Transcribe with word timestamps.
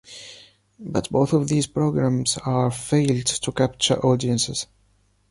But 0.79 1.11
both 1.11 1.31
of 1.31 1.47
these 1.47 1.67
programs 1.67 2.35
are 2.43 2.71
failed 2.71 3.27
to 3.27 3.51
capture 3.51 4.03
audiences. 4.03 4.65